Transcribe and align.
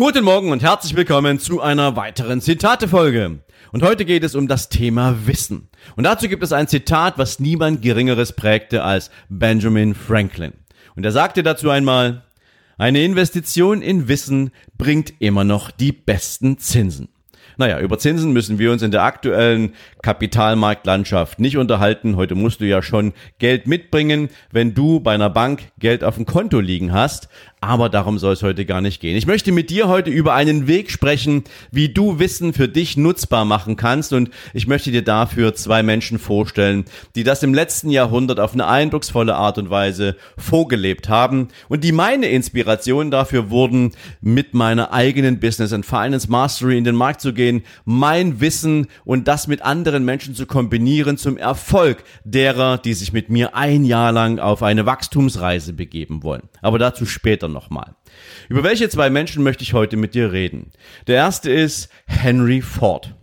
Guten 0.00 0.24
Morgen 0.24 0.50
und 0.50 0.62
herzlich 0.62 0.96
willkommen 0.96 1.38
zu 1.38 1.60
einer 1.60 1.94
weiteren 1.94 2.40
Zitate-Folge. 2.40 3.40
Und 3.70 3.82
heute 3.82 4.06
geht 4.06 4.24
es 4.24 4.34
um 4.34 4.48
das 4.48 4.70
Thema 4.70 5.26
Wissen. 5.26 5.68
Und 5.94 6.04
dazu 6.04 6.26
gibt 6.26 6.42
es 6.42 6.54
ein 6.54 6.68
Zitat, 6.68 7.18
was 7.18 7.38
niemand 7.38 7.82
Geringeres 7.82 8.32
prägte 8.32 8.82
als 8.82 9.10
Benjamin 9.28 9.94
Franklin. 9.94 10.54
Und 10.96 11.04
er 11.04 11.12
sagte 11.12 11.42
dazu 11.42 11.68
einmal, 11.68 12.22
eine 12.78 13.04
Investition 13.04 13.82
in 13.82 14.08
Wissen 14.08 14.52
bringt 14.78 15.12
immer 15.18 15.44
noch 15.44 15.70
die 15.70 15.92
besten 15.92 16.56
Zinsen. 16.56 17.10
Naja, 17.60 17.78
über 17.78 17.98
Zinsen 17.98 18.32
müssen 18.32 18.58
wir 18.58 18.72
uns 18.72 18.80
in 18.80 18.90
der 18.90 19.02
aktuellen 19.02 19.74
Kapitalmarktlandschaft 20.00 21.40
nicht 21.40 21.58
unterhalten. 21.58 22.16
Heute 22.16 22.34
musst 22.34 22.62
du 22.62 22.64
ja 22.64 22.80
schon 22.80 23.12
Geld 23.38 23.66
mitbringen, 23.66 24.30
wenn 24.50 24.72
du 24.72 25.00
bei 25.00 25.12
einer 25.12 25.28
Bank 25.28 25.70
Geld 25.78 26.02
auf 26.02 26.14
dem 26.14 26.24
Konto 26.24 26.58
liegen 26.58 26.94
hast. 26.94 27.28
Aber 27.62 27.90
darum 27.90 28.18
soll 28.18 28.32
es 28.32 28.42
heute 28.42 28.64
gar 28.64 28.80
nicht 28.80 29.02
gehen. 29.02 29.16
Ich 29.16 29.26
möchte 29.26 29.52
mit 29.52 29.68
dir 29.68 29.86
heute 29.86 30.08
über 30.08 30.32
einen 30.32 30.66
Weg 30.66 30.90
sprechen, 30.90 31.44
wie 31.70 31.90
du 31.90 32.18
Wissen 32.18 32.54
für 32.54 32.68
dich 32.68 32.96
nutzbar 32.96 33.44
machen 33.44 33.76
kannst. 33.76 34.14
Und 34.14 34.30
ich 34.54 34.66
möchte 34.66 34.90
dir 34.90 35.02
dafür 35.02 35.54
zwei 35.54 35.82
Menschen 35.82 36.18
vorstellen, 36.18 36.86
die 37.14 37.22
das 37.22 37.42
im 37.42 37.52
letzten 37.52 37.90
Jahrhundert 37.90 38.40
auf 38.40 38.54
eine 38.54 38.66
eindrucksvolle 38.66 39.34
Art 39.34 39.58
und 39.58 39.68
Weise 39.68 40.16
vorgelebt 40.38 41.10
haben 41.10 41.48
und 41.68 41.84
die 41.84 41.92
meine 41.92 42.28
Inspiration 42.28 43.10
dafür 43.10 43.50
wurden, 43.50 43.92
mit 44.22 44.54
meiner 44.54 44.94
eigenen 44.94 45.38
Business 45.38 45.74
and 45.74 45.84
Finance 45.84 46.30
Mastery 46.30 46.78
in 46.78 46.84
den 46.84 46.96
Markt 46.96 47.20
zu 47.20 47.34
gehen, 47.34 47.62
mein 47.84 48.40
Wissen 48.40 48.86
und 49.04 49.28
das 49.28 49.48
mit 49.48 49.60
anderen 49.60 50.06
Menschen 50.06 50.34
zu 50.34 50.46
kombinieren 50.46 51.18
zum 51.18 51.36
Erfolg 51.36 52.04
derer, 52.24 52.78
die 52.78 52.94
sich 52.94 53.12
mit 53.12 53.28
mir 53.28 53.54
ein 53.54 53.84
Jahr 53.84 54.12
lang 54.12 54.38
auf 54.38 54.62
eine 54.62 54.86
Wachstumsreise 54.86 55.74
begeben 55.74 56.22
wollen. 56.22 56.48
Aber 56.62 56.78
dazu 56.78 57.06
später 57.06 57.48
nochmal. 57.48 57.94
Über 58.48 58.62
welche 58.62 58.88
zwei 58.88 59.10
Menschen 59.10 59.42
möchte 59.42 59.62
ich 59.62 59.72
heute 59.72 59.96
mit 59.96 60.14
dir 60.14 60.32
reden? 60.32 60.72
Der 61.06 61.16
erste 61.16 61.50
ist 61.50 61.88
Henry 62.06 62.60
Ford. 62.60 63.14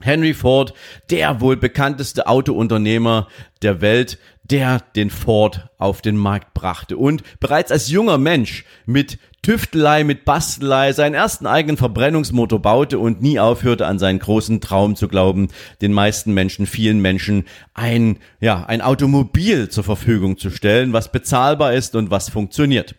Henry 0.00 0.34
Ford, 0.34 0.74
der 1.10 1.40
wohl 1.40 1.56
bekannteste 1.56 2.26
Autounternehmer 2.26 3.28
der 3.62 3.80
Welt, 3.80 4.18
der 4.42 4.80
den 4.96 5.10
Ford 5.10 5.68
auf 5.78 6.02
den 6.02 6.16
Markt 6.16 6.54
brachte 6.54 6.96
und 6.96 7.22
bereits 7.38 7.70
als 7.70 7.88
junger 7.88 8.18
Mensch 8.18 8.64
mit 8.84 9.18
Tüftelei, 9.44 10.04
mit 10.04 10.24
Bastelei 10.24 10.92
seinen 10.92 11.14
ersten 11.14 11.48
eigenen 11.48 11.76
Verbrennungsmotor 11.76 12.62
baute 12.62 13.00
und 13.00 13.22
nie 13.22 13.40
aufhörte 13.40 13.88
an 13.88 13.98
seinen 13.98 14.20
großen 14.20 14.60
Traum 14.60 14.94
zu 14.94 15.08
glauben, 15.08 15.48
den 15.80 15.92
meisten 15.92 16.32
Menschen, 16.32 16.64
vielen 16.64 17.00
Menschen 17.00 17.46
ein, 17.74 18.18
ja, 18.38 18.62
ein 18.64 18.80
Automobil 18.80 19.68
zur 19.68 19.82
Verfügung 19.82 20.38
zu 20.38 20.50
stellen, 20.50 20.92
was 20.92 21.10
bezahlbar 21.10 21.74
ist 21.74 21.96
und 21.96 22.12
was 22.12 22.30
funktioniert. 22.30 22.94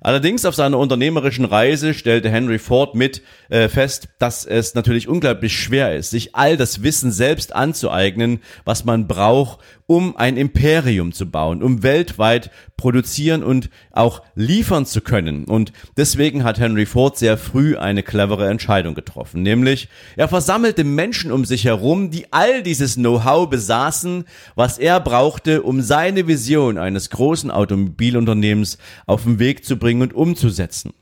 Allerdings 0.00 0.44
auf 0.44 0.54
seiner 0.54 0.78
unternehmerischen 0.78 1.44
Reise 1.44 1.94
stellte 1.94 2.30
Henry 2.30 2.58
Ford 2.58 2.94
mit 2.94 3.22
äh, 3.48 3.68
fest, 3.68 4.08
dass 4.18 4.44
es 4.44 4.74
natürlich 4.74 5.08
unglaublich 5.08 5.58
schwer 5.58 5.96
ist, 5.96 6.10
sich 6.10 6.34
all 6.36 6.56
das 6.56 6.82
Wissen 6.82 7.10
selbst 7.12 7.54
anzueignen, 7.54 8.40
was 8.64 8.84
man 8.84 9.08
braucht, 9.08 9.60
um 9.86 10.16
ein 10.16 10.36
Imperium 10.36 11.12
zu 11.12 11.30
bauen, 11.30 11.62
um 11.62 11.82
weltweit 11.82 12.50
produzieren 12.78 13.42
und 13.42 13.68
auch 13.90 14.22
liefern 14.34 14.86
zu 14.86 15.02
können. 15.02 15.44
Und 15.44 15.72
deswegen 15.98 16.44
hat 16.44 16.58
Henry 16.58 16.86
Ford 16.86 17.18
sehr 17.18 17.36
früh 17.36 17.76
eine 17.76 18.02
clevere 18.02 18.48
Entscheidung 18.48 18.94
getroffen, 18.94 19.42
nämlich 19.42 19.88
er 20.16 20.28
versammelte 20.28 20.84
Menschen 20.84 21.30
um 21.30 21.44
sich 21.44 21.66
herum, 21.66 22.10
die 22.10 22.32
all 22.32 22.62
dieses 22.62 22.94
Know-how 22.94 23.50
besaßen, 23.50 24.24
was 24.54 24.78
er 24.78 25.00
brauchte, 25.00 25.62
um 25.62 25.82
seine 25.82 26.26
Vision 26.26 26.78
eines 26.78 27.10
großen 27.10 27.50
Automobilunternehmens 27.50 28.78
auf 29.06 29.24
den 29.24 29.38
Weg 29.38 29.66
zu 29.66 29.76
bringen 29.76 30.00
und 30.00 30.14
umzusetzen. 30.14 30.94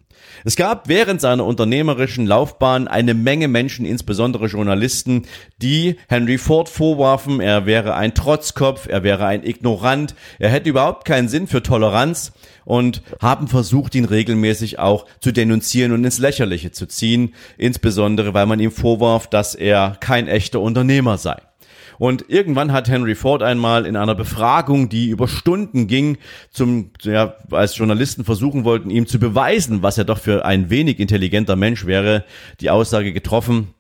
Es 0.45 0.57
gab 0.57 0.89
während 0.89 1.21
seiner 1.21 1.45
unternehmerischen 1.45 2.27
Laufbahn 2.27 2.89
eine 2.89 3.15
Menge 3.15 3.49
Menschen, 3.49 3.87
insbesondere 3.87 4.47
Journalisten, 4.47 5.23
die 5.61 5.97
Henry 6.09 6.39
Ford 6.39 6.69
vorwarfen, 6.69 7.41
er 7.41 7.67
wäre 7.67 7.95
ein 7.95 8.15
Trotzkopf, 8.15 8.89
er 8.89 9.03
wäre 9.03 9.27
ein 9.27 9.45
Ignorant, 9.45 10.15
er 10.39 10.51
hätte 10.51 10.71
überhaupt 10.71 11.05
keinen 11.05 11.29
Sinn 11.29 11.47
für 11.47 11.63
Toleranz 11.63 12.33
und 12.65 13.03
haben 13.21 13.49
versucht, 13.49 13.95
ihn 13.95 14.05
regelmäßig 14.05 14.79
auch 14.79 15.07
zu 15.21 15.33
denunzieren 15.33 15.93
und 15.93 16.05
ins 16.05 16.19
Lächerliche 16.19 16.71
zu 16.73 16.87
ziehen, 16.87 17.35
insbesondere 17.57 18.35
weil 18.35 18.47
man 18.47 18.61
ihm 18.61 18.73
vorwarf, 18.73 19.29
dass 19.29 19.55
er 19.55 19.97
kein 20.01 20.29
echter 20.29 20.61
Unternehmer 20.61 21.19
sei. 21.19 21.37
Und 21.99 22.25
irgendwann 22.29 22.73
hat 22.73 22.89
Henry 22.89 23.15
Ford 23.15 23.43
einmal 23.43 23.87
in 23.87 23.97
einer 23.97 24.15
Befragung, 24.15 24.89
die 24.89 25.09
über 25.09 25.29
Stunden 25.29 25.87
ging, 25.87 26.19
zum, 26.51 26.91
ja, 27.03 27.37
als 27.51 27.77
Journalisten 27.77 28.25
versuchen 28.25 28.65
wollten, 28.65 28.91
ihm 28.91 29.07
zu 29.07 29.19
beweisen, 29.19 29.83
was 29.83 29.99
er 29.99 30.05
doch 30.05 30.19
für 30.19 30.45
ein 30.45 30.71
wenig 30.71 30.99
intelligenter 30.99 31.57
Mensch 31.57 31.87
wäre, 31.87 32.25
die 32.61 32.71
Aussage 32.71 33.13
getroffen, 33.13 33.75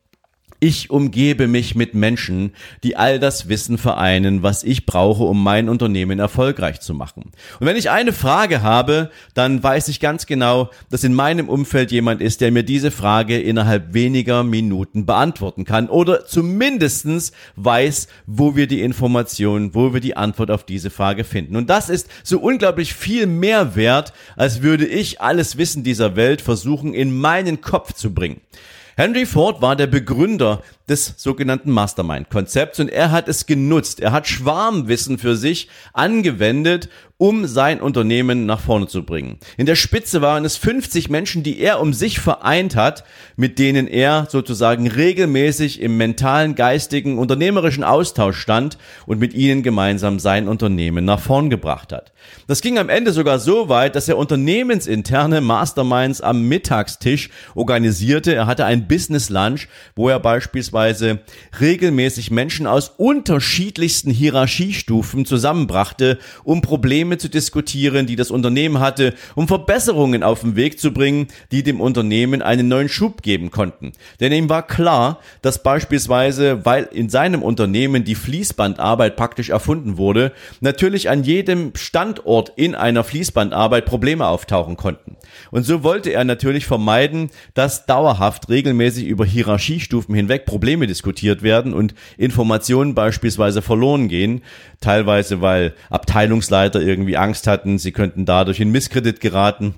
ich 0.60 0.90
umgebe 0.90 1.48
mich 1.48 1.74
mit 1.74 1.94
Menschen, 1.94 2.52
die 2.82 2.96
all 2.96 3.18
das 3.18 3.48
Wissen 3.48 3.78
vereinen, 3.78 4.42
was 4.42 4.64
ich 4.64 4.86
brauche, 4.86 5.24
um 5.24 5.42
mein 5.42 5.68
Unternehmen 5.68 6.18
erfolgreich 6.18 6.80
zu 6.80 6.94
machen. 6.94 7.32
Und 7.60 7.66
wenn 7.66 7.76
ich 7.76 7.90
eine 7.90 8.12
Frage 8.12 8.62
habe, 8.62 9.10
dann 9.34 9.62
weiß 9.62 9.88
ich 9.88 10.00
ganz 10.00 10.26
genau, 10.26 10.70
dass 10.90 11.04
in 11.04 11.14
meinem 11.14 11.48
Umfeld 11.48 11.92
jemand 11.92 12.20
ist, 12.20 12.40
der 12.40 12.52
mir 12.52 12.62
diese 12.62 12.90
Frage 12.90 13.38
innerhalb 13.38 13.94
weniger 13.94 14.42
Minuten 14.44 15.06
beantworten 15.06 15.64
kann 15.64 15.88
oder 15.88 16.26
zumindestens 16.26 17.32
weiß, 17.56 18.08
wo 18.26 18.56
wir 18.56 18.66
die 18.66 18.82
Information, 18.82 19.74
wo 19.74 19.92
wir 19.92 20.00
die 20.00 20.16
Antwort 20.16 20.50
auf 20.50 20.64
diese 20.64 20.90
Frage 20.90 21.24
finden. 21.24 21.56
Und 21.56 21.70
das 21.70 21.88
ist 21.88 22.08
so 22.22 22.38
unglaublich 22.38 22.94
viel 22.94 23.26
mehr 23.26 23.76
wert, 23.76 24.12
als 24.36 24.62
würde 24.62 24.86
ich 24.86 25.20
alles 25.20 25.58
Wissen 25.58 25.84
dieser 25.84 26.16
Welt 26.16 26.40
versuchen, 26.40 26.94
in 26.94 27.16
meinen 27.16 27.60
Kopf 27.60 27.92
zu 27.92 28.14
bringen. 28.14 28.40
Henry 28.98 29.26
Ford 29.26 29.60
war 29.60 29.76
der 29.76 29.88
Begründer 29.88 30.62
des 30.88 31.14
sogenannten 31.16 31.72
Mastermind-Konzepts 31.72 32.78
und 32.78 32.88
er 32.88 33.10
hat 33.10 33.28
es 33.28 33.46
genutzt. 33.46 33.98
Er 33.98 34.12
hat 34.12 34.28
Schwarmwissen 34.28 35.18
für 35.18 35.36
sich 35.36 35.68
angewendet, 35.92 36.88
um 37.18 37.46
sein 37.46 37.80
Unternehmen 37.80 38.44
nach 38.46 38.60
vorne 38.60 38.86
zu 38.86 39.02
bringen. 39.02 39.38
In 39.56 39.66
der 39.66 39.74
Spitze 39.74 40.20
waren 40.20 40.44
es 40.44 40.58
50 40.58 41.08
Menschen, 41.08 41.42
die 41.42 41.58
er 41.58 41.80
um 41.80 41.94
sich 41.94 42.20
vereint 42.20 42.76
hat, 42.76 43.04
mit 43.36 43.58
denen 43.58 43.88
er 43.88 44.26
sozusagen 44.30 44.86
regelmäßig 44.86 45.80
im 45.80 45.96
mentalen, 45.96 46.54
geistigen, 46.54 47.18
unternehmerischen 47.18 47.84
Austausch 47.84 48.38
stand 48.38 48.76
und 49.06 49.18
mit 49.18 49.32
ihnen 49.32 49.62
gemeinsam 49.62 50.18
sein 50.18 50.46
Unternehmen 50.46 51.06
nach 51.06 51.20
vorn 51.20 51.48
gebracht 51.48 51.92
hat. 51.92 52.12
Das 52.48 52.60
ging 52.60 52.78
am 52.78 52.90
Ende 52.90 53.12
sogar 53.12 53.38
so 53.38 53.68
weit, 53.70 53.96
dass 53.96 54.08
er 54.08 54.18
unternehmensinterne 54.18 55.40
Masterminds 55.40 56.20
am 56.20 56.42
Mittagstisch 56.42 57.30
organisierte. 57.54 58.34
Er 58.34 58.46
hatte 58.46 58.66
ein 58.66 58.88
Business 58.88 59.30
Lunch, 59.30 59.68
wo 59.94 60.08
er 60.10 60.20
beispielsweise 60.20 60.75
beispielsweise 60.76 61.20
regelmäßig 61.58 62.30
Menschen 62.30 62.66
aus 62.66 62.92
unterschiedlichsten 62.98 64.10
Hierarchiestufen 64.10 65.24
zusammenbrachte, 65.24 66.18
um 66.44 66.60
Probleme 66.60 67.16
zu 67.16 67.30
diskutieren, 67.30 68.06
die 68.06 68.14
das 68.16 68.30
Unternehmen 68.30 68.78
hatte, 68.78 69.14
um 69.34 69.48
Verbesserungen 69.48 70.22
auf 70.22 70.40
den 70.40 70.54
Weg 70.54 70.78
zu 70.78 70.92
bringen, 70.92 71.28
die 71.50 71.62
dem 71.62 71.80
Unternehmen 71.80 72.42
einen 72.42 72.68
neuen 72.68 72.90
Schub 72.90 73.22
geben 73.22 73.50
konnten. 73.50 73.92
Denn 74.20 74.32
ihm 74.32 74.50
war 74.50 74.66
klar, 74.66 75.20
dass 75.40 75.62
beispielsweise, 75.62 76.66
weil 76.66 76.84
in 76.92 77.08
seinem 77.08 77.42
Unternehmen 77.42 78.04
die 78.04 78.14
Fließbandarbeit 78.14 79.16
praktisch 79.16 79.48
erfunden 79.48 79.96
wurde, 79.96 80.32
natürlich 80.60 81.08
an 81.08 81.24
jedem 81.24 81.72
Standort 81.74 82.52
in 82.56 82.74
einer 82.74 83.02
Fließbandarbeit 83.02 83.86
Probleme 83.86 84.26
auftauchen 84.26 84.76
konnten. 84.76 85.16
Und 85.50 85.62
so 85.64 85.82
wollte 85.82 86.10
er 86.10 86.24
natürlich 86.24 86.66
vermeiden, 86.66 87.30
dass 87.54 87.86
dauerhaft 87.86 88.50
regelmäßig 88.50 89.06
über 89.06 89.24
Hierarchiestufen 89.24 90.14
hinweg 90.14 90.44
Probleme 90.44 90.65
Probleme 90.66 90.88
diskutiert 90.88 91.44
werden 91.44 91.72
und 91.72 91.94
Informationen 92.18 92.96
beispielsweise 92.96 93.62
verloren 93.62 94.08
gehen, 94.08 94.42
teilweise 94.80 95.40
weil 95.40 95.74
Abteilungsleiter 95.90 96.80
irgendwie 96.80 97.16
Angst 97.16 97.46
hatten, 97.46 97.78
sie 97.78 97.92
könnten 97.92 98.24
dadurch 98.24 98.58
in 98.58 98.72
Misskredit 98.72 99.20
geraten. 99.20 99.76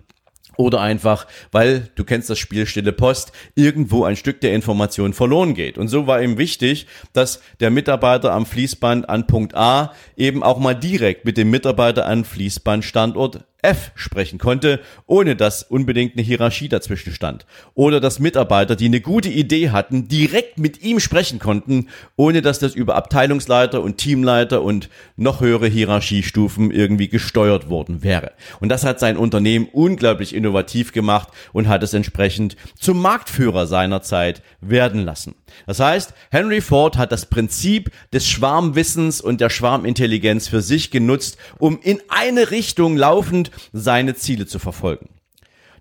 Oder 0.56 0.80
einfach, 0.80 1.26
weil, 1.52 1.90
du 1.94 2.04
kennst 2.04 2.30
das 2.30 2.38
Spiel 2.38 2.66
Stille 2.66 2.94
Post, 2.94 3.32
irgendwo 3.54 4.04
ein 4.04 4.16
Stück 4.16 4.40
der 4.40 4.54
Information 4.54 5.12
verloren 5.12 5.52
geht. 5.52 5.76
Und 5.76 5.88
so 5.88 6.06
war 6.06 6.22
ihm 6.22 6.38
wichtig, 6.38 6.86
dass 7.12 7.42
der 7.60 7.70
Mitarbeiter 7.70 8.32
am 8.32 8.46
Fließband 8.46 9.10
an 9.10 9.26
Punkt 9.26 9.54
A 9.54 9.92
eben 10.16 10.42
auch 10.42 10.58
mal 10.58 10.74
direkt 10.74 11.26
mit 11.26 11.36
dem 11.36 11.50
Mitarbeiter 11.50 12.06
an 12.06 12.24
Fließbandstandort 12.24 13.44
F 13.60 13.90
sprechen 13.96 14.38
konnte, 14.38 14.80
ohne 15.06 15.34
dass 15.34 15.64
unbedingt 15.64 16.14
eine 16.14 16.22
Hierarchie 16.22 16.68
dazwischen 16.68 17.12
stand. 17.12 17.44
Oder 17.74 17.98
dass 17.98 18.20
Mitarbeiter, 18.20 18.76
die 18.76 18.84
eine 18.84 19.00
gute 19.00 19.28
Idee 19.28 19.70
hatten, 19.70 20.06
direkt 20.06 20.58
mit 20.58 20.82
ihm 20.82 21.00
sprechen 21.00 21.40
konnten, 21.40 21.88
ohne 22.14 22.40
dass 22.40 22.60
das 22.60 22.76
über 22.76 22.94
Abteilungsleiter 22.94 23.82
und 23.82 23.98
Teamleiter 23.98 24.62
und 24.62 24.88
noch 25.16 25.40
höhere 25.40 25.66
Hierarchiestufen 25.66 26.70
irgendwie 26.70 27.08
gesteuert 27.08 27.68
worden 27.68 28.04
wäre. 28.04 28.32
Und 28.60 28.68
das 28.68 28.84
hat 28.84 29.00
sein 29.00 29.16
Unternehmen 29.16 29.68
unglaublich 29.72 30.36
innovativ 30.36 30.92
gemacht 30.92 31.28
und 31.52 31.66
hat 31.66 31.82
es 31.82 31.94
entsprechend 31.94 32.56
zum 32.78 33.02
Marktführer 33.02 33.66
seiner 33.66 34.02
Zeit 34.02 34.40
werden 34.60 35.04
lassen. 35.04 35.34
Das 35.66 35.80
heißt, 35.80 36.14
Henry 36.30 36.60
Ford 36.60 36.96
hat 36.96 37.12
das 37.12 37.26
Prinzip 37.26 37.90
des 38.12 38.26
Schwarmwissens 38.26 39.20
und 39.20 39.40
der 39.40 39.50
Schwarmintelligenz 39.50 40.48
für 40.48 40.62
sich 40.62 40.90
genutzt, 40.90 41.38
um 41.58 41.78
in 41.80 42.00
eine 42.08 42.50
Richtung 42.50 42.96
laufend 42.96 43.50
seine 43.72 44.14
Ziele 44.14 44.46
zu 44.46 44.58
verfolgen. 44.58 45.08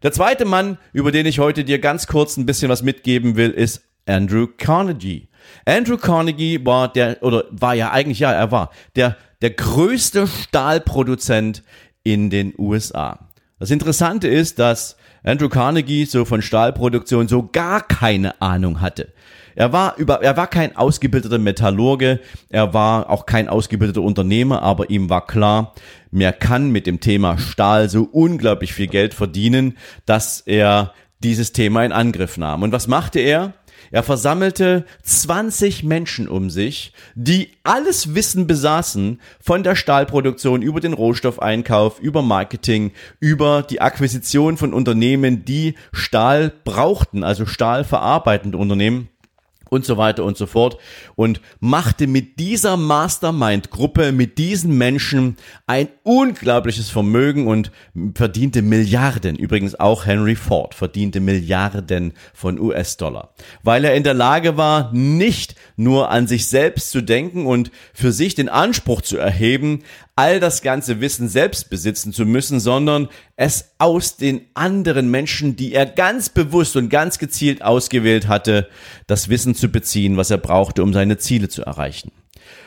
Der 0.04 0.12
zweite 0.12 0.46
Mann, 0.46 0.78
über 0.94 1.12
den 1.12 1.26
ich 1.26 1.40
heute 1.40 1.64
dir 1.64 1.80
ganz 1.80 2.08
kurz 2.08 2.38
ein 2.38 2.46
bisschen 2.46 2.70
was 2.70 2.84
mitgeben 2.84 3.36
will, 3.36 3.50
ist 3.50 3.82
Andrew 4.06 4.48
Carnegie. 4.58 5.28
Andrew 5.66 5.98
Carnegie 5.98 6.64
war 6.66 6.92
der, 6.92 7.22
oder 7.24 7.46
war 7.52 7.74
ja 7.74 7.92
eigentlich, 7.92 8.20
ja, 8.20 8.32
er 8.32 8.52
war 8.52 8.72
der, 8.96 9.18
der 9.42 9.52
größte 9.52 10.28
Stahlproduzent 10.28 11.64
in 12.04 12.30
den 12.30 12.54
USA. 12.58 13.28
Das 13.60 13.72
Interessante 13.72 14.28
ist, 14.28 14.60
dass 14.60 14.98
Andrew 15.24 15.50
Carnegie 15.50 16.06
so 16.06 16.26
von 16.26 16.42
Stahlproduktion 16.42 17.28
so 17.28 17.48
gar 17.48 17.82
keine 17.82 18.40
Ahnung 18.42 18.82
hatte. 18.82 19.14
Er 19.58 19.74
war 19.74 19.98
über, 19.98 20.22
er 20.22 20.38
war 20.38 20.46
kein 20.46 20.76
ausgebildeter 20.76 21.40
Metallurge, 21.40 22.20
er 22.50 22.76
war 22.76 23.10
auch 23.10 23.26
kein 23.26 23.50
ausgebildeter 23.50 24.04
Unternehmer, 24.04 24.62
aber 24.62 24.92
ihm 24.92 25.10
war 25.10 25.26
klar, 25.26 25.74
mir 26.12 26.32
kann 26.32 26.70
mit 26.70 26.86
dem 26.86 27.00
Thema 27.00 27.40
Stahl 27.40 27.90
so 27.90 28.04
unglaublich 28.04 28.76
viel 28.76 28.86
Geld 28.86 29.16
verdienen, 29.16 29.76
dass 30.06 30.42
er 30.42 30.94
dieses 31.24 31.54
Thema 31.54 31.84
in 31.84 31.92
Angriff 31.92 32.38
nahm. 32.38 32.62
Und 32.62 32.72
was 32.72 32.88
machte 32.88 33.20
er? 33.20 33.54
Er 33.90 34.04
versammelte 34.04 34.86
20 35.02 35.84
Menschen 35.84 36.28
um 36.28 36.52
sich, 36.52 36.94
die 37.16 37.50
alles 37.64 38.14
Wissen 38.14 38.46
besaßen 38.46 39.20
von 39.40 39.64
der 39.64 39.76
Stahlproduktion 39.76 40.62
über 40.62 40.82
den 40.82 40.94
Rohstoffeinkauf, 40.94 42.00
über 42.00 42.22
Marketing, 42.22 42.92
über 43.20 43.64
die 43.64 43.82
Akquisition 43.82 44.56
von 44.56 44.76
Unternehmen, 44.76 45.46
die 45.46 45.74
Stahl 45.94 46.54
brauchten, 46.64 47.24
also 47.24 47.48
stahlverarbeitende 47.48 48.60
Unternehmen 48.60 49.10
und 49.70 49.86
so 49.86 49.98
weiter 49.98 50.24
und 50.24 50.38
so 50.38 50.46
fort 50.46 50.78
und 51.16 51.42
machte 51.60 52.08
mit 52.08 52.40
dieser 52.40 52.78
Mastermind-Gruppe, 52.78 54.12
mit 54.12 54.38
diesen 54.38 54.78
Menschen 54.78 55.38
ein 55.66 55.90
unglaubliches 56.04 56.90
Vermögen 56.90 57.48
und 57.48 57.72
verdiente 58.14 58.62
Milliarden. 58.62 59.36
Übrigens 59.36 59.80
auch 59.80 60.06
Henry 60.06 60.36
Ford 60.36 60.74
verdiente 60.74 61.20
Milliarden 61.20 62.14
von 62.34 62.60
US-Dollar, 62.60 63.34
weil 63.64 63.86
er 63.86 63.96
in 63.96 64.04
der 64.04 64.14
Lage 64.14 64.58
war, 64.58 64.92
nicht 64.94 65.56
nur 65.76 66.10
an 66.10 66.28
sich 66.28 66.48
selbst 66.48 66.92
zu 66.92 67.02
denken 67.02 67.46
und 67.46 67.72
für 67.94 68.12
sich 68.12 68.36
den 68.36 68.50
Anspruch 68.50 69.02
zu 69.02 69.18
erheben, 69.18 69.84
all 70.18 70.40
das 70.40 70.64
ganze 70.64 71.00
Wissen 71.00 71.30
selbst 71.30 71.70
besitzen 71.70 72.12
zu 72.12 72.26
müssen, 72.26 72.60
sondern 72.60 73.08
es 73.36 73.76
aus 73.78 74.18
den 74.18 74.42
anderen 74.56 75.12
Menschen, 75.12 75.56
die 75.56 75.74
er 75.74 75.86
ganz 75.86 76.30
bewusst 76.30 76.76
und 76.76 76.90
ganz 76.90 77.20
gezielt 77.20 77.62
ausgewählt 77.62 78.28
hatte, 78.28 78.68
das 79.06 79.30
Wissen 79.30 79.54
zu 79.54 79.70
beziehen, 79.70 80.18
was 80.18 80.32
er 80.32 80.40
brauchte, 80.40 80.82
um 80.82 80.92
seine 80.92 81.20
Ziele 81.20 81.50
zu 81.50 81.62
erreichen. 81.62 82.12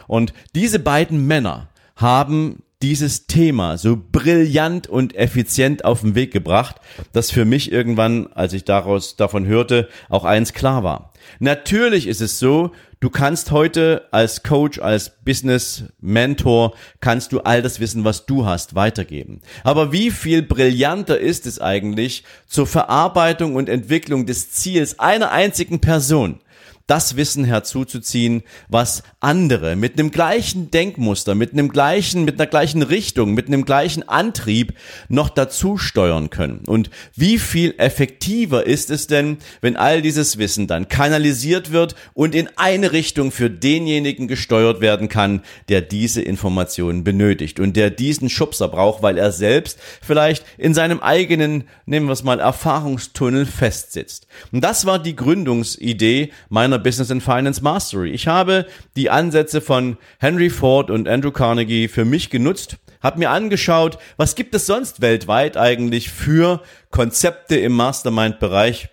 Und 0.07 0.33
diese 0.55 0.79
beiden 0.79 1.27
Männer 1.27 1.69
haben 1.97 2.63
dieses 2.83 3.27
Thema 3.27 3.77
so 3.77 3.99
brillant 4.11 4.87
und 4.87 5.17
effizient 5.17 5.85
auf 5.85 6.03
den 6.03 6.15
Weg 6.15 6.33
gebracht, 6.33 6.77
dass 7.13 7.33
für 7.33 7.45
mich 7.45 7.73
irgendwann, 7.73 8.29
als 8.29 8.53
ich 8.53 8.65
daraus 8.65 9.17
davon 9.17 9.47
hörte, 9.47 9.89
auch 10.09 10.25
eins 10.25 10.53
klar 10.53 10.85
war. 10.85 11.13
Natürlich 11.41 12.07
ist 12.07 12.21
es 12.21 12.39
so, 12.39 12.73
du 13.01 13.11
kannst 13.11 13.51
heute 13.51 14.07
als 14.11 14.43
Coach, 14.43 14.79
als 14.79 15.11
Business 15.25 15.85
Mentor, 16.01 16.75
kannst 17.01 17.33
du 17.33 17.41
all 17.41 17.63
das 17.63 17.81
Wissen, 17.81 18.05
was 18.05 18.27
du 18.27 18.47
hast, 18.47 18.75
weitergeben. 18.75 19.41
Aber 19.65 19.93
wie 19.93 20.11
viel 20.11 20.43
brillanter 20.43 21.19
ist 21.19 21.47
es 21.47 21.61
eigentlich 21.61 22.25
zur 22.47 22.67
Verarbeitung 22.67 23.57
und 23.57 23.69
Entwicklung 23.69 24.27
des 24.27 24.53
Ziels 24.53 24.99
einer 24.99 25.31
einzigen 25.33 25.81
Person? 25.81 26.41
Das 26.91 27.15
Wissen 27.15 27.45
herzuzuziehen, 27.45 28.43
was 28.69 29.05
andere 29.21 29.77
mit 29.77 29.97
einem 29.97 30.11
gleichen 30.11 30.73
Denkmuster, 30.73 31.37
mit 31.37 31.53
einem 31.53 31.69
gleichen, 31.69 32.25
mit 32.25 32.41
einer 32.41 32.49
gleichen 32.49 32.83
Richtung, 32.83 33.33
mit 33.33 33.47
einem 33.47 33.65
gleichen 33.65 34.09
Antrieb 34.09 34.75
noch 35.09 35.29
dazu 35.29 35.79
steuern 35.79 36.31
können. 36.31 36.63
Und 36.67 36.91
wie 37.15 37.39
viel 37.39 37.75
effektiver 37.79 38.67
ist 38.67 38.91
es 38.91 39.07
denn, 39.07 39.39
wenn 39.61 39.77
all 39.77 40.03
dieses 40.03 40.39
Wissen 40.39 40.67
dann 40.67 40.89
kanalisiert 40.89 41.71
wird 41.71 41.95
und 42.13 42.35
in 42.35 42.49
eine 42.57 42.91
Richtung 42.91 43.31
für 43.31 43.51
denjenigen 43.51 44.27
gesteuert 44.27 44.81
werden 44.81 45.09
kann, 45.09 45.43
der 45.69 45.83
diese 45.83 46.23
Informationen 46.23 47.05
benötigt 47.05 47.61
und 47.61 47.77
der 47.77 47.91
diesen 47.91 48.29
Schubser 48.29 48.67
braucht, 48.67 49.01
weil 49.01 49.17
er 49.17 49.31
selbst 49.31 49.79
vielleicht 50.03 50.45
in 50.59 50.75
seinem 50.75 50.99
eigenen, 50.99 51.69
nehmen 51.87 52.07
wir 52.07 52.15
es 52.15 52.25
mal, 52.25 52.41
Erfahrungstunnel 52.41 53.47
festsitzt. 53.47 54.27
Und 54.51 54.65
das 54.65 54.87
war 54.87 54.99
die 54.99 55.15
Gründungsidee 55.15 56.33
meiner 56.49 56.80
Business 56.81 57.11
and 57.11 57.23
Finance 57.23 57.63
Mastery. 57.63 58.11
Ich 58.11 58.27
habe 58.27 58.67
die 58.97 59.11
Ansätze 59.11 59.61
von 59.61 59.97
Henry 60.19 60.51
Ford 60.51 60.91
und 60.91 61.09
Andrew 61.09 61.31
Carnegie 61.31 61.89
für 61.89 62.05
mich 62.05 62.31
genutzt, 62.31 62.77
habe 63.03 63.19
mir 63.19 63.31
angeschaut, 63.31 63.99
was 64.17 64.35
gibt 64.35 64.55
es 64.55 64.67
sonst 64.67 65.01
weltweit 65.01 65.57
eigentlich 65.57 66.11
für 66.11 66.63
Konzepte 66.91 67.57
im 67.57 67.73
Mastermind-Bereich 67.73 68.89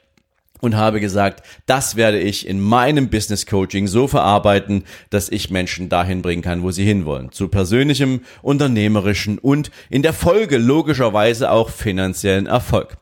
und 0.59 0.75
habe 0.75 0.99
gesagt, 0.99 1.43
das 1.65 1.95
werde 1.95 2.19
ich 2.19 2.47
in 2.47 2.59
meinem 2.59 3.09
Business 3.09 3.45
Coaching 3.45 3.87
so 3.87 4.07
verarbeiten, 4.07 4.83
dass 5.09 5.29
ich 5.29 5.49
Menschen 5.49 5.89
dahin 5.89 6.21
bringen 6.21 6.41
kann, 6.41 6.63
wo 6.63 6.71
sie 6.71 6.85
hinwollen. 6.85 7.31
Zu 7.31 7.47
persönlichem, 7.47 8.21
unternehmerischen 8.41 9.37
und 9.37 9.71
in 9.89 10.01
der 10.01 10.13
Folge 10.13 10.57
logischerweise 10.57 11.51
auch 11.51 11.69
finanziellen 11.69 12.47
Erfolg. 12.47 12.97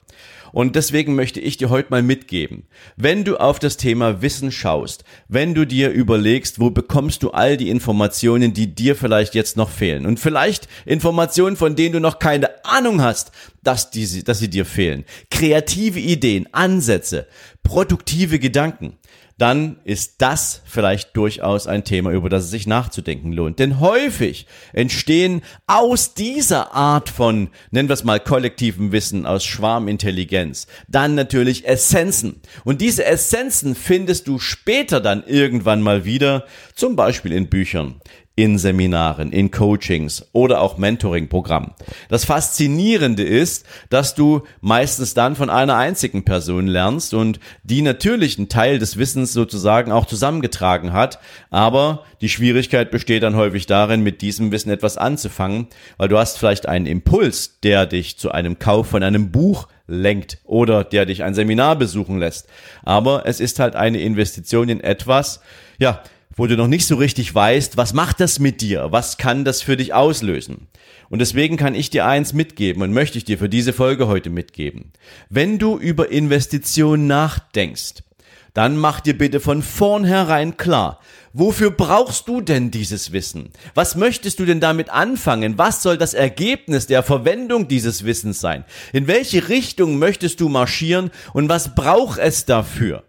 Und 0.56 0.78
deswegen 0.78 1.16
möchte 1.16 1.42
ich 1.42 1.58
dir 1.58 1.70
heute 1.70 1.90
mal 1.90 2.02
mitgeben, 2.02 2.64
wenn 2.96 3.26
du 3.26 3.36
auf 3.36 3.60
das 3.60 3.76
Thema 3.76 4.22
Wissen 4.22 4.54
schaust, 4.54 5.04
wenn 5.28 5.54
du 5.54 5.68
dir 5.68 5.92
überlegst, 5.92 6.62
wo 6.62 6.70
bekommst 6.70 7.24
du 7.24 7.32
all 7.32 7.58
die 7.58 7.70
Informationen, 7.70 8.54
die 8.54 8.74
dir 8.74 8.96
vielleicht 8.96 9.36
jetzt 9.36 9.58
noch 9.58 9.70
fehlen? 9.70 10.06
Und 10.06 10.18
vielleicht 10.18 10.70
Informationen, 10.86 11.58
von 11.58 11.76
denen 11.76 11.92
du 11.92 12.00
noch 12.00 12.20
keine 12.20 12.64
Ahnung 12.64 13.02
hast, 13.02 13.34
dass, 13.64 13.92
die, 13.92 14.24
dass 14.24 14.40
sie 14.40 14.50
dir 14.50 14.66
fehlen, 14.66 15.04
kreative 15.30 16.00
Ideen, 16.00 16.48
Ansätze, 16.54 17.28
produktive 17.62 18.40
Gedanken, 18.40 18.98
dann 19.38 19.80
ist 19.84 20.22
das 20.22 20.62
vielleicht 20.66 21.16
durchaus 21.18 21.68
ein 21.68 21.84
Thema, 21.84 22.12
über 22.12 22.30
das 22.30 22.46
es 22.46 22.52
sich 22.52 22.68
nachzudenken 22.68 23.34
lohnt. 23.34 23.60
Denn 23.60 23.80
häufig 23.80 24.48
entstehen 24.72 25.42
aus 25.68 26.14
dieser 26.14 26.74
Art 26.74 27.10
von, 27.10 27.50
nennen 27.72 27.90
wir 27.90 27.94
es 27.94 28.06
mal, 28.06 28.20
kollektivem 28.20 28.92
Wissen, 28.92 29.26
aus 29.26 29.44
Schwarmintelligenz, 29.44 30.68
dann 30.88 31.16
natürlich 31.16 31.68
Essenzen. 31.68 32.42
Und 32.64 32.80
diese 32.80 33.04
Essenzen 33.06 33.76
findest 33.76 34.28
du 34.28 34.40
später 34.40 35.02
dann 35.02 35.26
irgendwann 35.26 35.82
mal 35.82 36.06
wieder, 36.06 36.46
zum 36.74 36.96
Beispiel 36.96 37.34
in 37.34 37.50
Büchern, 37.50 38.02
in 38.36 38.58
Seminaren, 38.58 39.32
in 39.32 39.50
Coachings 39.50 40.28
oder 40.34 40.60
auch 40.60 40.78
Mentoring-Programmen. 40.78 41.72
Das 42.10 42.26
Faszinierende 42.26 43.24
ist, 43.24 43.66
dass 43.90 44.14
du 44.14 44.44
meistens 44.60 45.14
dann 45.14 45.38
von 45.38 45.50
einer 45.50 45.78
einzigen 45.78 46.26
Person 46.26 46.68
lernst 46.68 47.14
und 47.14 47.40
die 47.64 47.82
natürlich 47.82 48.38
einen 48.38 48.50
Teil 48.50 48.78
des 48.78 48.98
Wissens 48.98 49.32
sozusagen 49.32 49.92
auch 49.92 50.06
zusammengetragen 50.06 50.92
hat, 50.92 51.20
aber 51.50 52.04
die 52.20 52.30
Schwierigkeit 52.30 52.92
besteht 52.92 53.24
dann 53.24 53.38
häufig 53.38 53.68
darin, 53.68 54.04
mit 54.04 54.22
diesem 54.22 54.52
Wissen 54.52 54.70
etwas 54.70 54.98
anzufangen, 54.98 55.68
weil 55.98 56.10
du 56.10 56.18
hast 56.18 56.38
vielleicht 56.38 56.68
einen 56.68 56.88
Impuls, 56.88 57.60
der 57.62 57.86
dich 57.86 58.18
zu 58.18 58.32
einem 58.32 58.60
Kauf 58.60 58.88
von 58.88 59.04
einem 59.04 59.32
Buch 59.32 59.68
lenkt 59.88 60.40
oder 60.44 60.84
der 60.84 61.06
dich 61.06 61.24
ein 61.24 61.36
Seminar 61.36 61.78
besuchen 61.78 62.20
lässt. 62.20 62.48
Aber 62.84 63.26
es 63.26 63.40
ist 63.40 63.60
halt 63.60 63.76
eine 63.76 64.00
Investition 64.00 64.68
in 64.68 64.82
etwas, 64.82 65.42
ja, 65.78 66.02
wo 66.36 66.48
du 66.48 66.58
noch 66.58 66.68
nicht 66.68 66.86
so 66.86 66.96
richtig 66.96 67.34
weißt, 67.34 67.78
was 67.78 67.94
macht 67.94 68.20
das 68.20 68.40
mit 68.40 68.62
dir? 68.62 68.92
Was 68.92 69.18
kann 69.18 69.46
das 69.46 69.62
für 69.62 69.78
dich 69.78 69.94
auslösen? 69.94 70.68
Und 71.10 71.20
deswegen 71.20 71.56
kann 71.58 71.76
ich 71.76 71.90
dir 71.90 72.06
eins 72.06 72.34
mitgeben 72.34 72.82
und 72.82 72.92
möchte 72.92 73.18
ich 73.18 73.26
dir 73.26 73.38
für 73.38 73.50
diese 73.50 73.74
Folge 73.74 74.08
heute 74.08 74.30
mitgeben. 74.30 74.92
Wenn 75.30 75.60
du 75.60 75.78
über 75.78 76.12
Investitionen 76.12 77.08
nachdenkst, 77.08 78.04
dann 78.54 78.78
mach 78.78 79.02
dir 79.02 79.18
bitte 79.18 79.42
von 79.42 79.62
vornherein 79.62 80.56
klar, 80.56 81.02
wofür 81.34 81.72
brauchst 81.72 82.28
du 82.30 82.40
denn 82.40 82.72
dieses 82.72 83.12
Wissen? 83.12 83.52
Was 83.74 83.96
möchtest 83.96 84.40
du 84.40 84.46
denn 84.46 84.62
damit 84.62 84.90
anfangen? 84.90 85.58
Was 85.58 85.84
soll 85.84 85.98
das 85.98 86.14
Ergebnis 86.14 86.88
der 86.88 87.04
Verwendung 87.04 87.68
dieses 87.68 88.06
Wissens 88.06 88.40
sein? 88.40 88.64
In 88.94 89.08
welche 89.08 89.50
Richtung 89.50 90.00
möchtest 90.00 90.40
du 90.40 90.48
marschieren 90.48 91.12
und 91.34 91.50
was 91.50 91.76
braucht 91.76 92.18
es 92.18 92.46
dafür? 92.46 93.04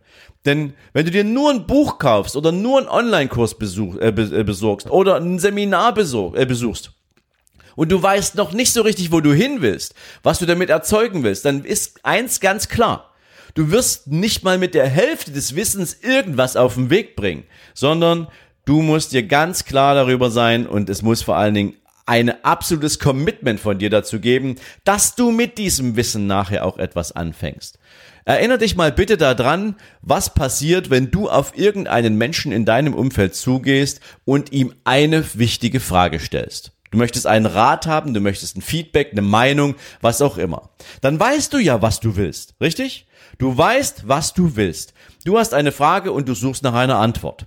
Denn 0.47 0.75
wenn 0.93 1.05
du 1.05 1.11
dir 1.11 1.25
nur 1.25 1.51
ein 1.51 1.67
Buch 1.67 1.99
kaufst 1.99 2.37
oder 2.37 2.53
nur 2.53 2.79
einen 2.79 2.89
Online-Kurs 2.89 3.59
besuch, 3.59 3.97
äh, 3.97 4.09
äh, 4.09 4.45
besorgst 4.45 4.89
oder 4.91 5.17
ein 5.17 5.39
Seminar 5.39 5.93
besuch, 5.93 6.35
äh, 6.35 6.47
besuchst 6.47 6.93
und 7.75 7.93
du 7.93 8.03
weißt 8.03 8.37
noch 8.37 8.53
nicht 8.53 8.73
so 8.73 8.83
richtig, 8.83 9.13
wo 9.13 9.21
du 9.21 9.33
hin 9.33 9.61
willst, 9.61 9.95
was 10.23 10.39
du 10.39 10.47
damit 10.47 10.71
erzeugen 10.71 11.23
willst, 11.23 11.45
dann 11.45 11.65
ist 11.65 12.05
eins 12.05 12.41
ganz 12.41 12.69
klar. 12.69 13.13
Du 13.55 13.71
wirst 13.71 14.09
nicht 14.09 14.45
mal 14.45 14.59
mit 14.59 14.75
der 14.75 14.87
Hälfte 14.87 15.31
des 15.31 15.55
Wissens 15.57 15.99
irgendwas 16.03 16.57
auf 16.57 16.75
den 16.75 16.91
Weg 16.91 17.17
bringen, 17.17 17.45
sondern 17.75 18.29
du 18.65 18.83
musst 18.83 19.13
dir 19.13 19.23
ganz 19.23 19.65
klar 19.65 19.95
darüber 19.95 20.31
sein 20.31 20.67
und 20.67 20.89
es 20.91 21.03
muss 21.03 21.23
vor 21.23 21.37
allen 21.37 21.55
Dingen 21.55 21.75
ein 22.07 22.45
absolutes 22.45 22.99
Commitment 22.99 23.61
von 23.61 23.79
dir 23.79 23.91
dazu 23.91 24.21
geben, 24.21 24.57
dass 24.85 25.17
du 25.17 25.33
mit 25.33 25.59
diesem 25.59 25.97
Wissen 25.97 26.27
nachher 26.27 26.65
auch 26.65 26.79
etwas 26.79 27.13
anfängst. 27.13 27.79
Erinner 28.25 28.59
dich 28.59 28.75
mal 28.75 28.91
bitte 28.91 29.17
daran, 29.17 29.77
was 30.03 30.35
passiert, 30.35 30.91
wenn 30.91 31.11
du 31.11 31.29
auf 31.29 31.57
irgendeinen 31.57 32.17
Menschen 32.17 32.51
in 32.51 32.65
deinem 32.65 32.95
Umfeld 32.95 33.35
zugehst 33.35 34.01
und 34.25 34.53
ihm 34.53 34.75
eine 34.85 35.25
wichtige 35.35 35.79
Frage 35.79 36.19
stellst. 36.19 36.73
Du 36.91 36.99
möchtest 36.99 37.27
einen 37.27 37.47
Rat 37.47 37.87
haben, 37.87 38.15
du 38.15 38.21
möchtest 38.21 38.57
ein 38.57 38.63
Feedback, 38.63 39.11
eine 39.13 39.23
Meinung, 39.23 39.75
was 40.01 40.23
auch 40.23 40.39
immer. 40.39 40.71
Dann 41.01 41.21
weißt 41.21 41.53
du 41.53 41.59
ja, 41.59 41.83
was 41.83 42.01
du 42.01 42.17
willst, 42.17 42.55
richtig? 42.61 43.07
Du 43.39 43.57
weißt, 43.57 44.09
was 44.09 44.33
du 44.33 44.57
willst. 44.57 44.95
Du 45.25 45.39
hast 45.39 45.53
eine 45.53 45.73
Frage 45.73 46.13
und 46.13 46.29
du 46.29 46.35
suchst 46.35 46.63
nach 46.63 46.75
einer 46.75 46.97
Antwort. 46.97 47.47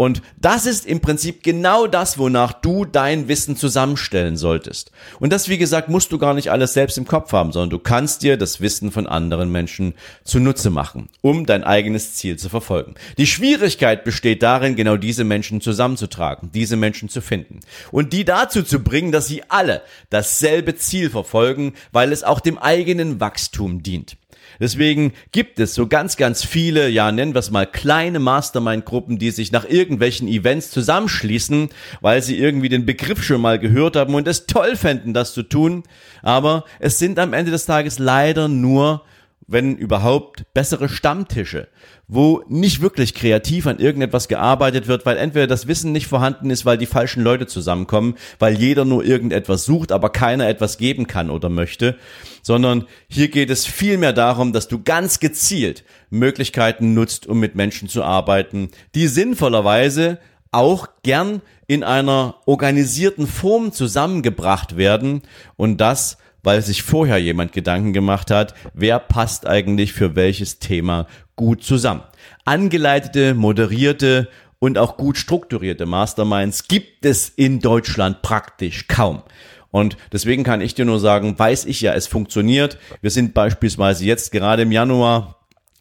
Und 0.00 0.22
das 0.40 0.64
ist 0.64 0.86
im 0.86 1.00
Prinzip 1.00 1.42
genau 1.42 1.86
das, 1.86 2.16
wonach 2.16 2.54
du 2.54 2.86
dein 2.86 3.28
Wissen 3.28 3.54
zusammenstellen 3.54 4.38
solltest. 4.38 4.92
Und 5.18 5.30
das, 5.30 5.50
wie 5.50 5.58
gesagt, 5.58 5.90
musst 5.90 6.10
du 6.10 6.16
gar 6.16 6.32
nicht 6.32 6.50
alles 6.50 6.72
selbst 6.72 6.96
im 6.96 7.06
Kopf 7.06 7.34
haben, 7.34 7.52
sondern 7.52 7.68
du 7.68 7.78
kannst 7.78 8.22
dir 8.22 8.38
das 8.38 8.62
Wissen 8.62 8.92
von 8.92 9.06
anderen 9.06 9.52
Menschen 9.52 9.92
zunutze 10.24 10.70
machen, 10.70 11.10
um 11.20 11.44
dein 11.44 11.64
eigenes 11.64 12.14
Ziel 12.14 12.38
zu 12.38 12.48
verfolgen. 12.48 12.94
Die 13.18 13.26
Schwierigkeit 13.26 14.02
besteht 14.02 14.42
darin, 14.42 14.74
genau 14.74 14.96
diese 14.96 15.24
Menschen 15.24 15.60
zusammenzutragen, 15.60 16.50
diese 16.50 16.76
Menschen 16.78 17.10
zu 17.10 17.20
finden 17.20 17.60
und 17.92 18.14
die 18.14 18.24
dazu 18.24 18.62
zu 18.62 18.82
bringen, 18.82 19.12
dass 19.12 19.26
sie 19.26 19.42
alle 19.50 19.82
dasselbe 20.08 20.76
Ziel 20.76 21.10
verfolgen, 21.10 21.74
weil 21.92 22.10
es 22.10 22.24
auch 22.24 22.40
dem 22.40 22.56
eigenen 22.56 23.20
Wachstum 23.20 23.82
dient. 23.82 24.16
Deswegen 24.60 25.14
gibt 25.32 25.58
es 25.58 25.74
so 25.74 25.86
ganz, 25.86 26.16
ganz 26.16 26.44
viele, 26.44 26.88
ja, 26.88 27.10
nennen 27.10 27.34
wir 27.34 27.38
es 27.38 27.50
mal 27.50 27.66
kleine 27.66 28.18
Mastermind-Gruppen, 28.18 29.18
die 29.18 29.30
sich 29.30 29.50
nach 29.50 29.68
irgendwelchen 29.68 30.28
Events 30.28 30.70
zusammenschließen, 30.70 31.70
weil 32.02 32.22
sie 32.22 32.38
irgendwie 32.38 32.68
den 32.68 32.86
Begriff 32.86 33.22
schon 33.22 33.40
mal 33.40 33.58
gehört 33.58 33.96
haben 33.96 34.14
und 34.14 34.28
es 34.28 34.46
toll 34.46 34.76
fänden, 34.76 35.14
das 35.14 35.32
zu 35.32 35.42
tun. 35.42 35.82
Aber 36.22 36.64
es 36.78 36.98
sind 36.98 37.18
am 37.18 37.32
Ende 37.32 37.50
des 37.50 37.64
Tages 37.64 37.98
leider 37.98 38.48
nur 38.48 39.02
wenn 39.50 39.76
überhaupt, 39.76 40.44
bessere 40.54 40.88
Stammtische, 40.88 41.68
wo 42.06 42.42
nicht 42.48 42.80
wirklich 42.80 43.14
kreativ 43.14 43.66
an 43.66 43.80
irgendetwas 43.80 44.28
gearbeitet 44.28 44.86
wird, 44.86 45.04
weil 45.06 45.16
entweder 45.16 45.48
das 45.48 45.66
Wissen 45.66 45.90
nicht 45.90 46.06
vorhanden 46.06 46.50
ist, 46.50 46.64
weil 46.64 46.78
die 46.78 46.86
falschen 46.86 47.22
Leute 47.22 47.48
zusammenkommen, 47.48 48.14
weil 48.38 48.54
jeder 48.54 48.84
nur 48.84 49.04
irgendetwas 49.04 49.64
sucht, 49.64 49.90
aber 49.90 50.10
keiner 50.10 50.48
etwas 50.48 50.78
geben 50.78 51.08
kann 51.08 51.30
oder 51.30 51.48
möchte, 51.48 51.96
sondern 52.42 52.86
hier 53.08 53.28
geht 53.28 53.50
es 53.50 53.66
vielmehr 53.66 54.12
darum, 54.12 54.52
dass 54.52 54.68
du 54.68 54.82
ganz 54.82 55.18
gezielt 55.18 55.84
Möglichkeiten 56.10 56.94
nutzt, 56.94 57.26
um 57.26 57.40
mit 57.40 57.56
Menschen 57.56 57.88
zu 57.88 58.04
arbeiten, 58.04 58.70
die 58.94 59.08
sinnvollerweise 59.08 60.18
auch 60.52 60.88
gern 61.02 61.42
in 61.66 61.82
einer 61.84 62.36
organisierten 62.46 63.26
Form 63.26 63.72
zusammengebracht 63.72 64.76
werden 64.76 65.22
und 65.56 65.80
das 65.80 66.18
weil 66.42 66.62
sich 66.62 66.82
vorher 66.82 67.18
jemand 67.18 67.52
Gedanken 67.52 67.92
gemacht 67.92 68.30
hat, 68.30 68.54
wer 68.74 68.98
passt 68.98 69.46
eigentlich 69.46 69.92
für 69.92 70.16
welches 70.16 70.58
Thema 70.58 71.06
gut 71.36 71.62
zusammen. 71.62 72.02
Angeleitete, 72.44 73.34
moderierte 73.34 74.28
und 74.58 74.78
auch 74.78 74.96
gut 74.96 75.16
strukturierte 75.16 75.86
Masterminds 75.86 76.68
gibt 76.68 77.04
es 77.06 77.28
in 77.30 77.60
Deutschland 77.60 78.22
praktisch 78.22 78.88
kaum. 78.88 79.22
Und 79.70 79.96
deswegen 80.12 80.44
kann 80.44 80.60
ich 80.60 80.74
dir 80.74 80.84
nur 80.84 80.98
sagen, 80.98 81.38
weiß 81.38 81.64
ich 81.64 81.80
ja, 81.80 81.94
es 81.94 82.06
funktioniert. 82.06 82.78
Wir 83.00 83.10
sind 83.10 83.34
beispielsweise 83.34 84.04
jetzt 84.04 84.32
gerade 84.32 84.62
im 84.62 84.72
Januar 84.72 85.36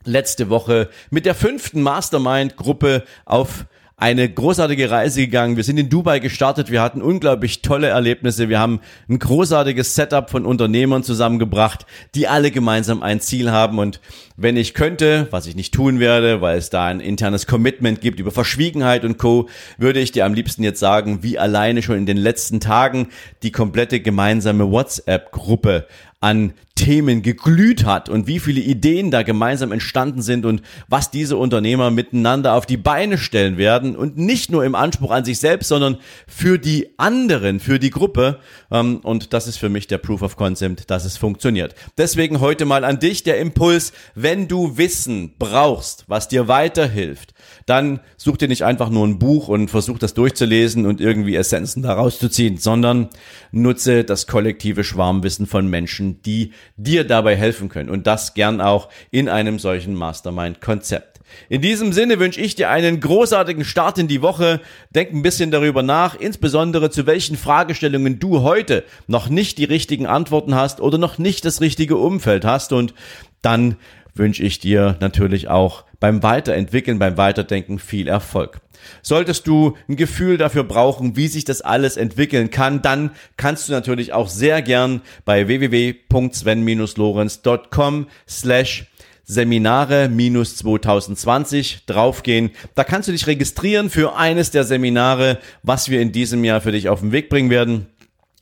letzte 0.05 0.49
Woche 0.49 0.89
mit 1.09 1.25
der 1.25 1.35
fünften 1.35 1.81
Mastermind-Gruppe 1.81 3.03
auf 3.25 3.65
eine 3.99 4.29
großartige 4.29 4.89
Reise 4.89 5.19
gegangen. 5.19 5.57
Wir 5.57 5.65
sind 5.65 5.77
in 5.77 5.89
Dubai 5.89 6.19
gestartet. 6.19 6.71
Wir 6.71 6.81
hatten 6.81 7.01
unglaublich 7.01 7.61
tolle 7.61 7.87
Erlebnisse. 7.87 8.47
Wir 8.47 8.57
haben 8.57 8.79
ein 9.09 9.19
großartiges 9.19 9.93
Setup 9.93 10.29
von 10.29 10.45
Unternehmern 10.45 11.03
zusammengebracht, 11.03 11.85
die 12.15 12.25
alle 12.29 12.49
gemeinsam 12.49 13.03
ein 13.03 13.19
Ziel 13.19 13.51
haben. 13.51 13.77
Und 13.77 13.99
wenn 14.37 14.55
ich 14.55 14.73
könnte, 14.73 15.27
was 15.31 15.47
ich 15.47 15.55
nicht 15.57 15.73
tun 15.73 15.99
werde, 15.99 16.39
weil 16.39 16.57
es 16.57 16.69
da 16.69 16.85
ein 16.85 17.01
internes 17.01 17.45
Commitment 17.45 17.99
gibt 17.99 18.21
über 18.21 18.31
Verschwiegenheit 18.31 19.03
und 19.03 19.17
Co., 19.17 19.49
würde 19.77 19.99
ich 19.99 20.13
dir 20.13 20.25
am 20.25 20.33
liebsten 20.33 20.63
jetzt 20.63 20.79
sagen, 20.79 21.21
wie 21.21 21.37
alleine 21.37 21.81
schon 21.81 21.97
in 21.97 22.05
den 22.05 22.17
letzten 22.17 22.61
Tagen 22.61 23.09
die 23.43 23.51
komplette 23.51 23.99
gemeinsame 23.99 24.71
WhatsApp-Gruppe 24.71 25.87
an 26.21 26.53
Themen 26.79 27.21
geglüht 27.23 27.83
hat 27.83 28.07
und 28.07 28.25
wie 28.25 28.39
viele 28.39 28.61
Ideen 28.61 29.11
da 29.11 29.23
gemeinsam 29.23 29.73
entstanden 29.73 30.21
sind 30.21 30.45
und 30.45 30.61
was 30.87 31.11
diese 31.11 31.35
Unternehmer 31.35 31.91
miteinander 31.91 32.53
auf 32.53 32.65
die 32.65 32.77
Beine 32.77 33.17
stellen 33.17 33.57
werden 33.57 33.97
und 33.97 34.17
nicht 34.17 34.49
nur 34.49 34.63
im 34.63 34.75
Anspruch 34.75 35.11
an 35.11 35.25
sich 35.25 35.39
selbst, 35.39 35.67
sondern 35.67 35.97
für 36.25 36.57
die 36.57 36.97
anderen, 36.97 37.59
für 37.59 37.79
die 37.79 37.89
Gruppe. 37.89 38.39
Ähm, 38.71 39.01
und 39.03 39.33
das 39.33 39.45
ist 39.47 39.57
für 39.57 39.67
mich 39.67 39.87
der 39.87 39.97
Proof 39.97 40.21
of 40.21 40.37
Concept, 40.37 40.89
dass 40.89 41.03
es 41.03 41.17
funktioniert. 41.17 41.75
Deswegen 41.97 42.39
heute 42.39 42.63
mal 42.63 42.85
an 42.85 42.99
dich 42.99 43.23
der 43.23 43.39
Impuls, 43.39 43.91
wenn 44.15 44.47
du 44.47 44.77
Wissen 44.77 45.33
brauchst, 45.37 46.05
was 46.07 46.29
dir 46.29 46.47
weiterhilft, 46.47 47.33
dann 47.65 47.99
such 48.15 48.37
dir 48.37 48.47
nicht 48.47 48.63
einfach 48.63 48.89
nur 48.89 49.05
ein 49.05 49.19
Buch 49.19 49.49
und 49.49 49.69
versuch 49.69 49.99
das 49.99 50.13
durchzulesen 50.13 50.85
und 50.85 51.01
irgendwie 51.01 51.35
Essenzen 51.35 51.83
daraus 51.83 52.19
zu 52.19 52.29
ziehen, 52.29 52.57
sondern 52.57 53.09
nutze 53.51 54.05
das 54.05 54.27
kollektive 54.27 54.85
Schwarmwissen 54.85 55.45
von 55.45 55.67
Menschen, 55.67 56.08
die 56.21 56.53
dir 56.77 57.05
dabei 57.05 57.35
helfen 57.35 57.69
können 57.69 57.89
und 57.89 58.07
das 58.07 58.33
gern 58.33 58.61
auch 58.61 58.89
in 59.11 59.29
einem 59.29 59.59
solchen 59.59 59.95
Mastermind-Konzept. 59.95 61.19
In 61.47 61.61
diesem 61.61 61.93
Sinne 61.93 62.19
wünsche 62.19 62.41
ich 62.41 62.55
dir 62.55 62.69
einen 62.69 62.99
großartigen 62.99 63.63
Start 63.63 63.97
in 63.97 64.07
die 64.07 64.21
Woche. 64.21 64.61
Denk 64.93 65.13
ein 65.13 65.21
bisschen 65.21 65.51
darüber 65.51 65.83
nach, 65.83 66.19
insbesondere 66.19 66.89
zu 66.89 67.05
welchen 67.05 67.37
Fragestellungen 67.37 68.19
du 68.19 68.41
heute 68.41 68.83
noch 69.07 69.29
nicht 69.29 69.57
die 69.57 69.65
richtigen 69.65 70.07
Antworten 70.07 70.55
hast 70.55 70.81
oder 70.81 70.97
noch 70.97 71.17
nicht 71.17 71.45
das 71.45 71.61
richtige 71.61 71.97
Umfeld 71.97 72.45
hast 72.45 72.73
und 72.73 72.93
dann 73.41 73.75
wünsche 74.15 74.43
ich 74.43 74.59
dir 74.59 74.97
natürlich 74.99 75.47
auch 75.47 75.85
beim 75.99 76.23
Weiterentwickeln, 76.23 76.99
beim 76.99 77.17
Weiterdenken 77.17 77.79
viel 77.79 78.07
Erfolg. 78.07 78.61
Solltest 79.01 79.47
du 79.47 79.75
ein 79.87 79.95
Gefühl 79.95 80.37
dafür 80.37 80.63
brauchen, 80.63 81.15
wie 81.15 81.27
sich 81.27 81.45
das 81.45 81.61
alles 81.61 81.97
entwickeln 81.97 82.49
kann, 82.49 82.81
dann 82.81 83.11
kannst 83.37 83.67
du 83.67 83.73
natürlich 83.73 84.13
auch 84.13 84.29
sehr 84.29 84.61
gern 84.61 85.01
bei 85.25 85.47
www.sven-lorenz.com 85.47 88.07
slash 88.27 88.85
Seminare 89.25 90.09
2020 90.09 91.85
draufgehen. 91.85 92.51
Da 92.73 92.83
kannst 92.83 93.07
du 93.07 93.11
dich 93.11 93.27
registrieren 93.27 93.91
für 93.91 94.15
eines 94.15 94.49
der 94.49 94.63
Seminare, 94.63 95.37
was 95.61 95.89
wir 95.89 96.01
in 96.01 96.11
diesem 96.11 96.43
Jahr 96.43 96.61
für 96.61 96.71
dich 96.71 96.89
auf 96.89 97.01
den 97.01 97.11
Weg 97.11 97.29
bringen 97.29 97.51
werden. 97.51 97.85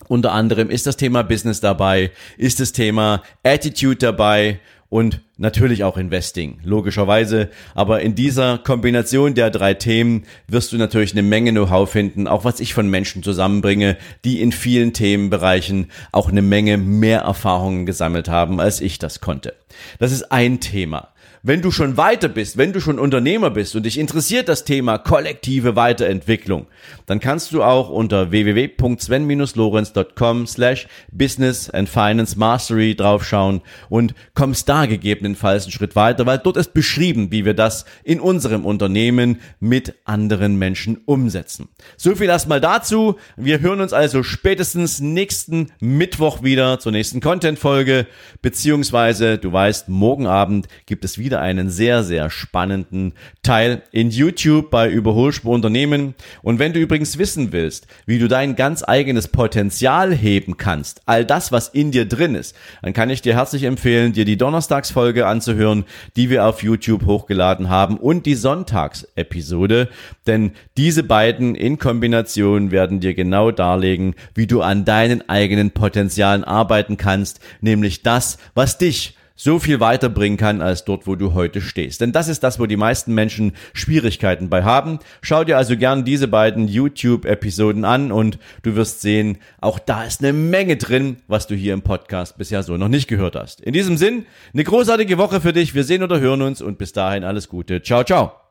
Unter 0.07 0.31
anderem 0.31 0.69
ist 0.69 0.87
das 0.87 0.95
Thema 0.95 1.23
Business 1.23 1.59
dabei, 1.59 2.11
ist 2.37 2.61
das 2.61 2.71
Thema 2.71 3.21
Attitude 3.43 3.97
dabei 3.97 4.61
und 4.89 5.21
natürlich 5.37 5.83
auch 5.83 5.97
Investing, 5.97 6.59
logischerweise. 6.63 7.49
Aber 7.75 8.01
in 8.01 8.15
dieser 8.15 8.57
Kombination 8.57 9.33
der 9.33 9.49
drei 9.49 9.73
Themen 9.73 10.23
wirst 10.47 10.71
du 10.71 10.77
natürlich 10.77 11.11
eine 11.11 11.23
Menge 11.23 11.51
Know-how 11.51 11.89
finden, 11.89 12.27
auch 12.27 12.45
was 12.45 12.59
ich 12.59 12.73
von 12.73 12.89
Menschen 12.89 13.23
zusammenbringe, 13.23 13.97
die 14.23 14.41
in 14.41 14.51
vielen 14.51 14.93
Themenbereichen 14.93 15.91
auch 16.11 16.29
eine 16.29 16.41
Menge 16.41 16.77
mehr 16.77 17.21
Erfahrungen 17.21 17.85
gesammelt 17.85 18.29
haben, 18.29 18.59
als 18.59 18.79
ich 18.79 18.97
das 18.99 19.19
konnte. 19.19 19.55
Das 19.99 20.11
ist 20.11 20.31
ein 20.31 20.59
Thema. 20.59 21.09
Wenn 21.47 21.61
du 21.61 21.71
schon 21.71 21.95
weiter 21.95 22.27
bist, 22.27 22.57
wenn 22.57 22.73
du 22.73 22.81
schon 22.81 22.99
Unternehmer 22.99 23.51
bist 23.51 23.73
und 23.73 23.83
dich 23.83 23.97
interessiert 23.97 24.49
das 24.49 24.65
Thema 24.65 24.97
kollektive 24.97 25.77
Weiterentwicklung, 25.77 26.67
dann 27.05 27.21
kannst 27.21 27.53
du 27.53 27.63
auch 27.63 27.89
unter 27.89 28.31
www.sven-lorenz.com 28.31 30.45
slash 30.45 30.89
business 31.09 31.69
and 31.69 31.87
finance 31.87 32.37
mastery 32.37 32.95
draufschauen 32.95 33.61
und 33.87 34.13
kommst 34.33 34.67
da 34.67 34.87
gegebenenfalls 34.87 35.63
einen 35.63 35.71
Schritt 35.71 35.95
weiter, 35.95 36.25
weil 36.25 36.39
dort 36.39 36.57
ist 36.57 36.73
beschrieben, 36.73 37.31
wie 37.31 37.45
wir 37.45 37.53
das 37.53 37.85
in 38.03 38.19
unserem 38.19 38.65
Unternehmen 38.65 39.39
mit 39.61 39.93
anderen 40.03 40.57
Menschen 40.57 40.97
umsetzen. 41.05 41.69
So 41.95 42.13
viel 42.13 42.27
erstmal 42.27 42.59
dazu. 42.59 43.15
Wir 43.37 43.61
hören 43.61 43.79
uns 43.79 43.93
also 43.93 44.21
spätestens 44.21 44.99
nächsten 44.99 45.71
Mittwoch 45.79 46.43
wieder 46.43 46.81
zur 46.81 46.91
nächsten 46.91 47.21
Content-Folge, 47.21 48.05
beziehungsweise, 48.41 49.37
du 49.37 49.53
weißt, 49.53 49.87
morgen 49.87 50.27
Abend 50.27 50.67
gibt 50.85 51.05
es 51.05 51.17
wieder 51.17 51.36
heute 51.37 51.41
einen 51.41 51.69
sehr, 51.69 52.03
sehr 52.03 52.29
spannenden 52.29 53.13
Teil 53.43 53.83
in 53.91 54.09
YouTube 54.09 54.69
bei 54.71 54.89
Überholspur 54.89 55.53
Unternehmen. 55.53 56.15
Und 56.41 56.59
wenn 56.59 56.73
du 56.73 56.79
übrigens 56.79 57.17
wissen 57.17 57.51
willst, 57.51 57.87
wie 58.05 58.19
du 58.19 58.27
dein 58.27 58.55
ganz 58.55 58.83
eigenes 58.83 59.27
Potenzial 59.27 60.13
heben 60.13 60.57
kannst, 60.57 61.01
all 61.05 61.25
das, 61.25 61.51
was 61.51 61.69
in 61.69 61.91
dir 61.91 62.05
drin 62.05 62.35
ist, 62.35 62.55
dann 62.81 62.93
kann 62.93 63.09
ich 63.09 63.21
dir 63.21 63.35
herzlich 63.35 63.63
empfehlen, 63.63 64.13
dir 64.13 64.25
die 64.25 64.37
Donnerstagsfolge 64.37 65.27
anzuhören, 65.27 65.85
die 66.15 66.29
wir 66.29 66.45
auf 66.45 66.63
YouTube 66.63 67.05
hochgeladen 67.05 67.69
haben 67.69 67.97
und 67.97 68.25
die 68.25 68.35
Sonntagsepisode, 68.35 69.89
denn 70.25 70.51
diese 70.75 71.03
beiden 71.03 71.55
in 71.55 71.77
Kombination 71.77 72.71
werden 72.71 72.99
dir 72.99 73.13
genau 73.13 73.51
darlegen, 73.51 74.15
wie 74.33 74.47
du 74.47 74.61
an 74.61 74.85
deinen 74.85 75.27
eigenen 75.29 75.71
Potenzialen 75.71 76.43
arbeiten 76.43 76.97
kannst, 76.97 77.39
nämlich 77.61 78.01
das, 78.01 78.37
was 78.55 78.77
dich 78.77 79.16
so 79.37 79.59
viel 79.59 79.79
weiterbringen 79.79 80.37
kann 80.37 80.61
als 80.61 80.83
dort, 80.83 81.07
wo 81.07 81.15
du 81.15 81.33
heute 81.33 81.61
stehst. 81.61 82.01
Denn 82.01 82.11
das 82.11 82.27
ist 82.27 82.43
das, 82.43 82.59
wo 82.59 82.65
die 82.65 82.75
meisten 82.75 83.13
Menschen 83.13 83.53
Schwierigkeiten 83.71 84.49
bei 84.49 84.63
haben. 84.63 84.99
Schau 85.21 85.45
dir 85.45 85.57
also 85.57 85.77
gern 85.77 86.03
diese 86.03 86.27
beiden 86.27 86.67
YouTube-Episoden 86.67 87.85
an 87.85 88.11
und 88.11 88.39
du 88.63 88.75
wirst 88.75 88.99
sehen, 89.01 89.37
auch 89.61 89.79
da 89.79 90.03
ist 90.03 90.21
eine 90.21 90.33
Menge 90.33 90.75
drin, 90.75 91.17
was 91.27 91.47
du 91.47 91.55
hier 91.55 91.73
im 91.73 91.83
Podcast 91.83 92.37
bisher 92.37 92.63
so 92.63 92.75
noch 92.75 92.89
nicht 92.89 93.07
gehört 93.07 93.35
hast. 93.35 93.61
In 93.61 93.73
diesem 93.73 93.95
Sinn, 93.95 94.25
eine 94.53 94.63
großartige 94.63 95.17
Woche 95.17 95.39
für 95.39 95.53
dich. 95.53 95.75
Wir 95.75 95.83
sehen 95.83 96.03
oder 96.03 96.19
hören 96.19 96.41
uns 96.41 96.61
und 96.61 96.77
bis 96.77 96.91
dahin 96.91 97.23
alles 97.23 97.47
Gute. 97.47 97.81
Ciao, 97.81 98.03
ciao. 98.03 98.46